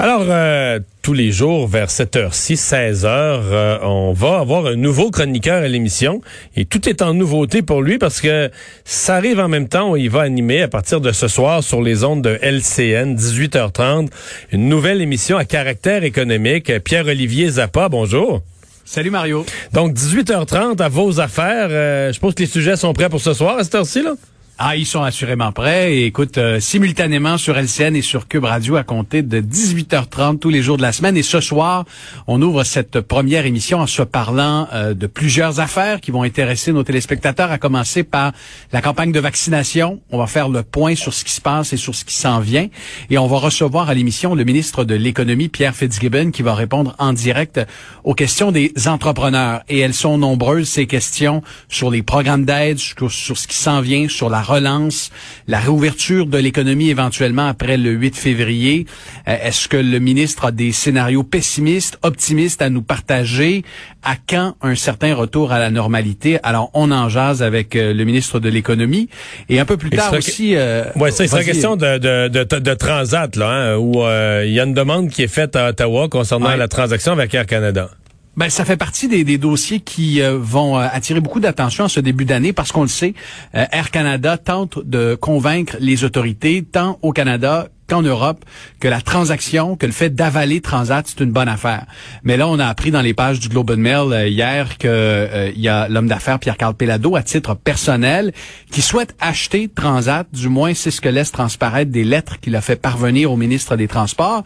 Alors, 0.00 0.26
euh, 0.28 0.78
tous 1.02 1.12
les 1.12 1.32
jours, 1.32 1.66
vers 1.66 1.90
cette 1.90 2.14
heure-ci, 2.14 2.56
16 2.56 3.04
heures, 3.04 3.42
euh, 3.50 3.78
on 3.82 4.12
va 4.12 4.38
avoir 4.38 4.66
un 4.66 4.76
nouveau 4.76 5.10
chroniqueur 5.10 5.64
à 5.64 5.66
l'émission. 5.66 6.20
Et 6.54 6.66
tout 6.66 6.88
est 6.88 7.02
en 7.02 7.14
nouveauté 7.14 7.62
pour 7.62 7.82
lui 7.82 7.98
parce 7.98 8.20
que 8.20 8.48
ça 8.84 9.16
arrive 9.16 9.40
en 9.40 9.48
même 9.48 9.66
temps 9.66 9.90
où 9.90 9.96
il 9.96 10.08
va 10.08 10.20
animer 10.20 10.62
à 10.62 10.68
partir 10.68 11.00
de 11.00 11.10
ce 11.10 11.26
soir 11.26 11.64
sur 11.64 11.82
les 11.82 12.04
ondes 12.04 12.22
de 12.22 12.38
LCN, 12.40 13.16
18h30, 13.16 14.08
une 14.52 14.68
nouvelle 14.68 15.00
émission 15.00 15.36
à 15.36 15.44
caractère 15.44 16.04
économique. 16.04 16.70
Pierre-Olivier 16.84 17.50
Zappa, 17.50 17.88
bonjour. 17.88 18.42
Salut 18.84 19.10
Mario. 19.10 19.44
Donc, 19.72 19.94
18h30 19.94 20.80
à 20.80 20.88
vos 20.88 21.18
affaires. 21.18 21.70
Euh, 21.72 22.12
je 22.12 22.20
pense 22.20 22.34
que 22.34 22.42
les 22.42 22.48
sujets 22.48 22.76
sont 22.76 22.92
prêts 22.92 23.08
pour 23.08 23.20
ce 23.20 23.32
soir 23.32 23.58
à 23.58 23.64
cette 23.64 23.74
heure-ci, 23.74 24.02
là? 24.04 24.14
Ah, 24.60 24.74
ils 24.74 24.86
sont 24.86 25.04
assurément 25.04 25.52
prêts. 25.52 25.94
Et 25.94 26.06
écoute, 26.06 26.36
euh, 26.36 26.58
simultanément 26.58 27.38
sur 27.38 27.56
LCN 27.56 27.94
et 27.94 28.02
sur 28.02 28.26
Cube 28.26 28.42
Radio 28.42 28.74
à 28.74 28.82
compter 28.82 29.22
de 29.22 29.40
18h30 29.40 30.40
tous 30.40 30.48
les 30.50 30.62
jours 30.62 30.76
de 30.76 30.82
la 30.82 30.90
semaine. 30.90 31.16
Et 31.16 31.22
ce 31.22 31.40
soir, 31.40 31.84
on 32.26 32.42
ouvre 32.42 32.64
cette 32.64 33.00
première 33.00 33.46
émission 33.46 33.78
en 33.78 33.86
se 33.86 34.02
parlant 34.02 34.66
euh, 34.74 34.94
de 34.94 35.06
plusieurs 35.06 35.60
affaires 35.60 36.00
qui 36.00 36.10
vont 36.10 36.24
intéresser 36.24 36.72
nos 36.72 36.82
téléspectateurs, 36.82 37.52
à 37.52 37.58
commencer 37.58 38.02
par 38.02 38.32
la 38.72 38.82
campagne 38.82 39.12
de 39.12 39.20
vaccination. 39.20 40.00
On 40.10 40.18
va 40.18 40.26
faire 40.26 40.48
le 40.48 40.64
point 40.64 40.96
sur 40.96 41.14
ce 41.14 41.22
qui 41.22 41.32
se 41.32 41.40
passe 41.40 41.72
et 41.72 41.76
sur 41.76 41.94
ce 41.94 42.04
qui 42.04 42.16
s'en 42.16 42.40
vient. 42.40 42.66
Et 43.10 43.18
on 43.18 43.28
va 43.28 43.36
recevoir 43.36 43.88
à 43.88 43.94
l'émission 43.94 44.34
le 44.34 44.42
ministre 44.42 44.82
de 44.82 44.96
l'Économie, 44.96 45.48
Pierre 45.48 45.76
Fitzgibbon, 45.76 46.32
qui 46.32 46.42
va 46.42 46.56
répondre 46.56 46.96
en 46.98 47.12
direct 47.12 47.60
aux 48.02 48.14
questions 48.14 48.50
des 48.50 48.72
entrepreneurs. 48.86 49.60
Et 49.68 49.78
elles 49.78 49.94
sont 49.94 50.18
nombreuses, 50.18 50.68
ces 50.68 50.88
questions, 50.88 51.44
sur 51.68 51.92
les 51.92 52.02
programmes 52.02 52.44
d'aide, 52.44 52.78
sur, 52.78 53.12
sur 53.12 53.38
ce 53.38 53.46
qui 53.46 53.56
s'en 53.56 53.80
vient, 53.82 54.08
sur 54.08 54.28
la 54.28 54.47
relance, 54.48 55.10
la 55.46 55.58
réouverture 55.60 56.26
de 56.26 56.38
l'économie 56.38 56.90
éventuellement 56.90 57.46
après 57.46 57.76
le 57.76 57.90
8 57.90 58.16
février. 58.16 58.86
Euh, 59.28 59.36
Est-ce 59.42 59.68
que 59.68 59.76
le 59.76 59.98
ministre 59.98 60.46
a 60.46 60.50
des 60.52 60.72
scénarios 60.72 61.22
pessimistes, 61.24 61.98
optimistes 62.02 62.62
à 62.62 62.70
nous 62.70 62.82
partager? 62.82 63.62
À 64.02 64.14
quand 64.28 64.54
un 64.62 64.74
certain 64.74 65.14
retour 65.14 65.52
à 65.52 65.58
la 65.58 65.70
normalité? 65.70 66.38
Alors, 66.42 66.70
on 66.74 66.90
en 66.92 67.08
jase 67.08 67.42
avec 67.42 67.74
euh, 67.76 67.92
le 67.92 68.04
ministre 68.04 68.38
de 68.40 68.48
l'économie. 68.48 69.08
Et 69.48 69.58
un 69.60 69.64
peu 69.64 69.76
plus 69.76 69.90
tard 69.90 70.12
aussi... 70.14 70.54
Euh, 70.56 70.84
Ouais, 70.96 71.10
ça, 71.10 71.24
il 71.24 71.28
sera 71.28 71.44
question 71.44 71.76
de, 71.76 71.98
de, 71.98 72.28
de, 72.28 72.58
de 72.58 72.74
transat, 72.74 73.34
là, 73.36 73.50
hein, 73.50 73.76
où 73.76 74.02
euh, 74.02 74.44
il 74.46 74.52
y 74.52 74.60
a 74.60 74.64
une 74.64 74.74
demande 74.74 75.10
qui 75.10 75.22
est 75.22 75.28
faite 75.28 75.54
à 75.56 75.68
Ottawa 75.70 76.08
concernant 76.08 76.46
Ouais. 76.48 76.56
la 76.56 76.68
transaction 76.68 77.12
avec 77.12 77.34
Air 77.34 77.46
Canada. 77.46 77.90
Ben, 78.38 78.50
ça 78.50 78.64
fait 78.64 78.76
partie 78.76 79.08
des, 79.08 79.36
dossiers 79.36 79.80
qui 79.80 80.22
euh, 80.22 80.38
vont 80.38 80.78
euh, 80.78 80.86
attirer 80.92 81.18
beaucoup 81.18 81.40
d'attention 81.40 81.86
en 81.86 81.88
ce 81.88 81.98
début 81.98 82.24
d'année 82.24 82.52
parce 82.52 82.70
qu'on 82.70 82.82
le 82.82 82.88
sait, 82.88 83.14
euh, 83.56 83.64
Air 83.72 83.90
Canada 83.90 84.38
tente 84.38 84.78
de 84.78 85.16
convaincre 85.16 85.76
les 85.80 86.04
autorités, 86.04 86.62
tant 86.62 87.00
au 87.02 87.10
Canada 87.10 87.66
qu'en 87.88 88.02
Europe, 88.02 88.44
que 88.80 88.86
la 88.88 89.00
transaction, 89.00 89.76
que 89.76 89.86
le 89.86 89.92
fait 89.92 90.14
d'avaler 90.14 90.60
Transat, 90.60 91.06
c'est 91.06 91.24
une 91.24 91.32
bonne 91.32 91.48
affaire. 91.48 91.86
Mais 92.22 92.36
là, 92.36 92.46
on 92.48 92.58
a 92.58 92.66
appris 92.66 92.90
dans 92.90 93.00
les 93.00 93.14
pages 93.14 93.40
du 93.40 93.48
Globe 93.48 93.70
and 93.70 93.78
Mail 93.78 94.12
euh, 94.12 94.28
hier 94.28 94.78
que 94.78 94.88
euh, 94.88 95.50
il 95.54 95.60
y 95.60 95.68
a 95.68 95.88
l'homme 95.88 96.06
d'affaires 96.06 96.38
Pierre-Carl 96.38 96.74
Pelado, 96.74 97.16
à 97.16 97.22
titre 97.22 97.54
personnel, 97.54 98.32
qui 98.70 98.82
souhaite 98.82 99.16
acheter 99.20 99.68
Transat, 99.68 100.26
du 100.32 100.48
moins 100.48 100.74
c'est 100.74 100.90
ce 100.90 101.00
que 101.00 101.08
laisse 101.08 101.32
transparaître 101.32 101.90
des 101.90 102.04
lettres 102.04 102.38
qu'il 102.40 102.54
a 102.56 102.60
fait 102.60 102.76
parvenir 102.76 103.32
au 103.32 103.36
ministre 103.36 103.76
des 103.76 103.88
Transports. 103.88 104.44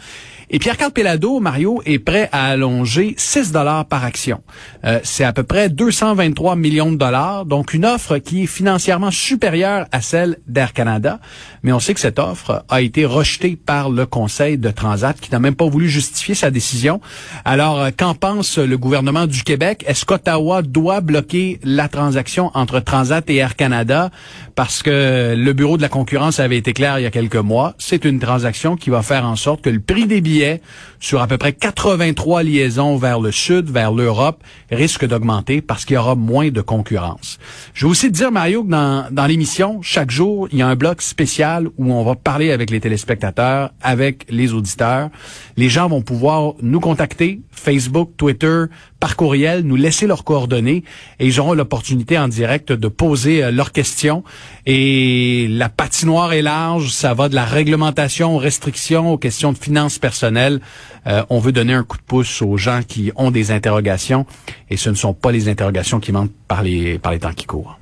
Et 0.54 0.58
Pierre-Carl 0.58 0.92
Pelado, 0.92 1.40
Mario, 1.40 1.82
est 1.86 1.98
prêt 1.98 2.28
à 2.30 2.48
allonger 2.48 3.14
6 3.16 3.52
dollars 3.52 3.86
par 3.86 4.04
action. 4.04 4.42
Euh, 4.84 5.00
c'est 5.02 5.24
à 5.24 5.32
peu 5.32 5.42
près 5.42 5.68
223 5.68 6.56
millions 6.56 6.92
de 6.92 6.96
dollars, 6.96 7.46
donc 7.46 7.72
une 7.72 7.86
offre 7.86 8.18
qui 8.18 8.44
est 8.44 8.46
financièrement 8.46 9.10
supérieure 9.10 9.86
à 9.92 10.00
celle 10.02 10.38
d'Air 10.46 10.74
Canada. 10.74 11.20
Mais 11.62 11.72
on 11.72 11.80
sait 11.80 11.94
que 11.94 12.00
cette 12.00 12.18
offre 12.18 12.64
a 12.68 12.83
été 12.83 13.06
rejetée 13.06 13.31
par 13.56 13.90
le 13.90 14.06
Conseil 14.06 14.58
de 14.58 14.70
Transat, 14.70 15.18
qui 15.18 15.30
n'a 15.30 15.38
même 15.38 15.54
pas 15.54 15.66
voulu 15.66 15.88
justifier 15.88 16.34
sa 16.34 16.50
décision. 16.50 17.00
Alors, 17.44 17.80
euh, 17.80 17.90
qu'en 17.96 18.14
pense 18.14 18.58
le 18.58 18.76
gouvernement 18.78 19.26
du 19.26 19.42
Québec? 19.42 19.84
Est-ce 19.86 20.04
qu'Ottawa 20.04 20.62
doit 20.62 21.00
bloquer 21.00 21.60
la 21.62 21.88
transaction 21.88 22.50
entre 22.54 22.80
Transat 22.80 23.28
et 23.30 23.36
Air 23.36 23.56
Canada? 23.56 24.10
Parce 24.54 24.82
que 24.82 25.34
le 25.36 25.52
Bureau 25.52 25.76
de 25.76 25.82
la 25.82 25.88
concurrence 25.88 26.40
avait 26.40 26.58
été 26.58 26.72
clair 26.72 26.98
il 26.98 27.02
y 27.02 27.06
a 27.06 27.10
quelques 27.10 27.36
mois. 27.36 27.74
C'est 27.78 28.04
une 28.04 28.18
transaction 28.18 28.76
qui 28.76 28.90
va 28.90 29.02
faire 29.02 29.24
en 29.24 29.36
sorte 29.36 29.62
que 29.62 29.70
le 29.70 29.80
prix 29.80 30.06
des 30.06 30.20
billets 30.20 30.60
sur 31.00 31.20
à 31.20 31.26
peu 31.26 31.38
près 31.38 31.52
83 31.52 32.42
liaisons 32.42 32.96
vers 32.96 33.20
le 33.20 33.32
sud, 33.32 33.70
vers 33.70 33.92
l'Europe, 33.92 34.42
risque 34.70 35.06
d'augmenter 35.06 35.60
parce 35.60 35.84
qu'il 35.84 35.94
y 35.94 35.98
aura 35.98 36.14
moins 36.14 36.50
de 36.50 36.60
concurrence. 36.60 37.38
Je 37.74 37.86
veux 37.86 37.90
aussi 37.90 38.08
te 38.08 38.16
dire, 38.16 38.30
Mario, 38.30 38.62
que 38.62 38.70
dans, 38.70 39.06
dans 39.10 39.26
l'émission, 39.26 39.80
chaque 39.82 40.10
jour, 40.10 40.48
il 40.52 40.58
y 40.58 40.62
a 40.62 40.68
un 40.68 40.76
bloc 40.76 41.02
spécial 41.02 41.68
où 41.78 41.92
on 41.92 42.04
va 42.04 42.14
parler 42.14 42.52
avec 42.52 42.70
les 42.70 42.80
téléspectateurs, 42.80 43.21
avec 43.80 44.27
les 44.28 44.52
auditeurs. 44.52 45.10
Les 45.56 45.68
gens 45.68 45.88
vont 45.88 46.02
pouvoir 46.02 46.55
nous 46.62 46.80
contacter, 46.80 47.40
Facebook, 47.50 48.10
Twitter, 48.16 48.64
par 49.00 49.16
courriel, 49.16 49.62
nous 49.62 49.77
laisser 49.77 50.06
leurs 50.06 50.24
coordonnées 50.24 50.84
et 51.18 51.27
ils 51.27 51.40
auront 51.40 51.55
l'opportunité 51.55 52.18
en 52.18 52.28
direct 52.28 52.72
de 52.72 52.88
poser 52.88 53.42
euh, 53.42 53.50
leurs 53.50 53.72
questions. 53.72 54.22
Et 54.66 55.46
la 55.50 55.68
patinoire 55.68 56.32
est 56.32 56.42
large, 56.42 56.90
ça 56.90 57.14
va 57.14 57.28
de 57.28 57.34
la 57.34 57.44
réglementation 57.44 58.36
aux 58.36 58.38
restrictions, 58.38 59.12
aux 59.12 59.18
questions 59.18 59.52
de 59.52 59.58
finances 59.58 59.98
personnelles. 59.98 60.61
Euh, 61.06 61.24
on 61.30 61.40
veut 61.40 61.52
donner 61.52 61.74
un 61.74 61.84
coup 61.84 61.96
de 61.96 62.02
pouce 62.02 62.42
aux 62.42 62.56
gens 62.56 62.82
qui 62.86 63.12
ont 63.16 63.30
des 63.30 63.50
interrogations 63.50 64.27
et 64.70 64.77
ce 64.77 64.90
ne 64.90 64.94
sont 64.94 65.14
pas 65.14 65.32
les 65.32 65.48
interrogations 65.48 66.00
qui 66.00 66.12
manquent 66.12 66.32
par 66.48 66.62
les, 66.62 66.98
par 66.98 67.12
les 67.12 67.18
temps 67.18 67.32
qui 67.32 67.46
courent. 67.46 67.78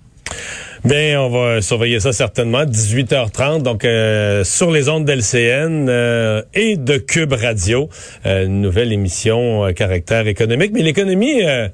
Bien, 0.85 1.21
on 1.21 1.29
va 1.29 1.61
surveiller 1.61 2.01
ça 2.01 2.13
certainement. 2.13 2.65
18h30, 2.65 3.63
donc 3.63 3.85
euh, 3.85 4.45
sur 4.45 4.71
les 4.71 4.89
ondes 4.89 5.05
d'LCN 5.05 5.89
euh, 5.91 6.43
et 6.55 6.77
de 6.77 6.97
Cube 6.97 7.35
Radio, 7.35 7.91
euh, 8.25 8.47
une 8.47 8.63
nouvelle 8.63 8.91
émission 8.93 9.63
à 9.63 9.75
caractère 9.75 10.27
économique. 10.27 10.71
Mais 10.73 10.81
l'économie, 10.83 11.45
euh, 11.45 11.69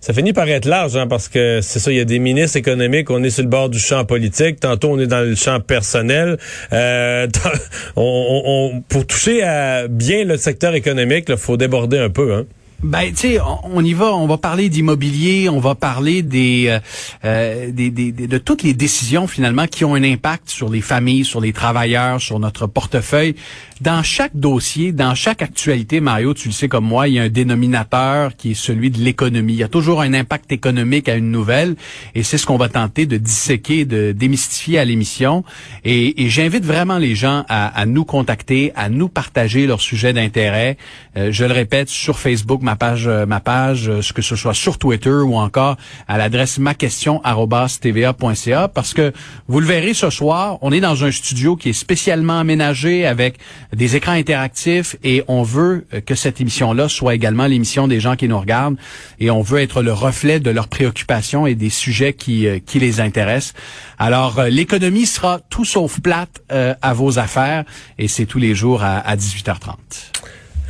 ça 0.00 0.12
finit 0.12 0.32
par 0.32 0.48
être 0.48 0.66
large, 0.66 0.96
hein, 0.96 1.08
parce 1.08 1.28
que 1.28 1.58
c'est 1.60 1.80
ça, 1.80 1.90
il 1.90 1.96
y 1.96 2.00
a 2.00 2.04
des 2.04 2.20
ministres 2.20 2.56
économiques, 2.56 3.10
on 3.10 3.22
est 3.24 3.30
sur 3.30 3.42
le 3.42 3.48
bord 3.48 3.68
du 3.68 3.80
champ 3.80 4.04
politique, 4.04 4.60
tantôt 4.60 4.90
on 4.92 5.00
est 5.00 5.08
dans 5.08 5.20
le 5.28 5.34
champ 5.34 5.58
personnel. 5.58 6.38
Euh, 6.72 7.26
on, 7.96 8.72
on- 8.74 8.80
pour 8.88 9.06
toucher 9.08 9.42
à 9.42 9.88
bien 9.88 10.24
le 10.24 10.36
secteur 10.36 10.74
économique, 10.76 11.24
il 11.28 11.36
faut 11.36 11.56
déborder 11.56 11.98
un 11.98 12.10
peu. 12.10 12.32
Hein. 12.32 12.44
Ben, 12.82 13.10
tu 13.10 13.16
sais, 13.16 13.38
on, 13.64 13.84
y 13.84 13.92
va, 13.92 14.12
on 14.12 14.26
va 14.26 14.38
parler 14.38 14.68
d'immobilier, 14.68 15.48
on 15.48 15.60
va 15.60 15.76
parler 15.76 16.22
des, 16.22 16.64
euh, 16.66 16.80
euh, 17.24 17.70
des, 17.70 17.90
des- 17.90 18.10
des- 18.10 18.26
de 18.26 18.38
toutes 18.38 18.64
les 18.64 18.74
décisions 18.74 19.28
finalement 19.28 19.68
qui 19.68 19.84
ont 19.84 19.94
un 19.94 20.02
impact 20.02 20.50
sur 20.50 20.68
les 20.68 20.80
familles, 20.80 21.24
sur 21.24 21.40
les 21.40 21.52
travailleurs, 21.52 22.20
sur 22.20 22.40
notre 22.40 22.66
portefeuille. 22.66 23.36
Dans 23.80 24.02
chaque 24.02 24.34
dossier, 24.34 24.90
dans 24.92 25.14
chaque 25.14 25.42
actualité, 25.42 26.00
Mario, 26.00 26.34
tu 26.34 26.48
le 26.48 26.52
sais 26.52 26.68
comme 26.68 26.84
moi, 26.84 27.06
il 27.08 27.14
y 27.14 27.18
a 27.20 27.22
un 27.22 27.28
dénominateur 27.28 28.36
qui 28.36 28.52
est 28.52 28.54
celui 28.54 28.90
de 28.90 28.98
l'économie. 28.98 29.52
Il 29.54 29.58
y 29.60 29.64
a 29.64 29.68
toujours 29.68 30.00
un 30.00 30.12
impact 30.14 30.50
économique 30.50 31.08
à 31.08 31.14
une 31.14 31.30
nouvelle, 31.30 31.76
et 32.16 32.22
c'est 32.24 32.38
ce 32.38 32.46
qu'on 32.46 32.56
va 32.58 32.68
tenter 32.68 33.06
de 33.06 33.16
disséquer, 33.16 33.84
de 33.84 34.10
démystifier 34.12 34.78
à 34.80 34.84
l'émission. 34.84 35.44
Et, 35.84 36.22
et 36.24 36.28
j'invite 36.28 36.64
vraiment 36.64 36.98
les 36.98 37.14
gens 37.14 37.44
à, 37.48 37.68
à 37.68 37.86
nous 37.86 38.04
contacter, 38.04 38.72
à 38.76 38.88
nous 38.88 39.08
partager 39.08 39.66
leurs 39.68 39.80
sujets 39.80 40.12
d'intérêt. 40.12 40.76
Euh, 41.16 41.30
je 41.32 41.44
le 41.44 41.52
répète, 41.52 41.88
sur 41.88 42.18
Facebook, 42.18 42.62
ma 42.72 42.76
page, 42.76 43.06
euh, 43.06 43.26
ma 43.26 43.40
page, 43.40 43.90
euh, 43.90 44.00
ce 44.00 44.14
que 44.14 44.22
ce 44.22 44.34
soit 44.34 44.54
sur 44.54 44.78
Twitter 44.78 45.10
ou 45.10 45.36
encore 45.36 45.76
à 46.08 46.16
l'adresse 46.16 46.58
maquestion@tva.ca, 46.58 48.68
parce 48.68 48.94
que 48.94 49.12
vous 49.46 49.60
le 49.60 49.66
verrez 49.66 49.92
ce 49.92 50.08
soir, 50.08 50.56
on 50.62 50.72
est 50.72 50.80
dans 50.80 51.04
un 51.04 51.10
studio 51.10 51.54
qui 51.54 51.68
est 51.68 51.74
spécialement 51.74 52.38
aménagé 52.38 53.04
avec 53.04 53.36
des 53.74 53.94
écrans 53.94 54.12
interactifs 54.12 54.96
et 55.04 55.22
on 55.28 55.42
veut 55.42 55.84
euh, 55.92 56.00
que 56.00 56.14
cette 56.14 56.40
émission-là 56.40 56.88
soit 56.88 57.14
également 57.14 57.46
l'émission 57.46 57.88
des 57.88 58.00
gens 58.00 58.16
qui 58.16 58.26
nous 58.26 58.38
regardent 58.38 58.78
et 59.20 59.30
on 59.30 59.42
veut 59.42 59.60
être 59.60 59.82
le 59.82 59.92
reflet 59.92 60.40
de 60.40 60.48
leurs 60.48 60.68
préoccupations 60.68 61.46
et 61.46 61.54
des 61.54 61.68
sujets 61.68 62.14
qui, 62.14 62.46
qui 62.64 62.78
les 62.78 63.00
intéressent. 63.00 63.52
Alors, 63.98 64.44
l'économie 64.44 65.04
sera 65.04 65.40
tout 65.50 65.66
sauf 65.66 66.00
plate 66.00 66.40
à 66.48 66.94
vos 66.94 67.18
affaires 67.18 67.64
et 67.98 68.08
c'est 68.08 68.24
tous 68.24 68.38
les 68.38 68.54
jours 68.54 68.82
à, 68.82 68.96
à 68.96 69.16
18h30. 69.16 69.76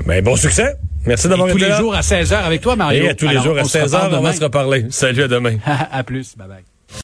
Ben, 0.05 0.25
bon 0.25 0.35
succès. 0.35 0.75
Merci 1.07 1.29
d'avoir 1.29 1.49
tous 1.49 1.57
été 1.57 1.65
les 1.65 1.71
là. 1.71 1.79
jours 1.79 1.95
à 1.95 2.01
16h 2.01 2.35
avec 2.35 2.61
toi, 2.61 2.77
Mario. 2.77 3.05
Et 3.05 3.09
à 3.11 3.15
tous 3.15 3.29
les 3.29 3.39
jours 3.41 3.59
à 3.59 3.63
on 3.63 3.65
se 3.65 3.79
16h, 3.79 3.85
reparle 3.85 4.15
on 4.15 4.21
va 4.23 4.33
se 4.33 4.43
reparler. 4.43 4.87
Salut, 4.91 5.23
à 5.25 5.29
demain. 5.29 5.57
à 5.93 6.03
plus. 6.05 6.37
Bye 6.37 6.49
bye. 6.49 6.72